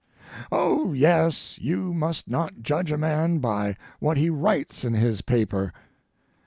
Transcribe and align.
Oh 0.51 0.93
yes, 0.93 1.59
you 1.59 1.93
must 1.93 2.27
not 2.27 2.63
judge 2.63 2.91
a 2.91 2.97
man 2.97 3.37
by 3.37 3.75
what 3.99 4.17
he 4.17 4.31
writes 4.31 4.83
in 4.83 4.95
his 4.95 5.21
paper. 5.21 5.71